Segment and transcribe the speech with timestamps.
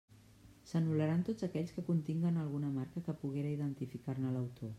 [0.71, 4.69] S'anul·laran tots aquells que continguen alguna marca que poguera identificar-ne l'autor.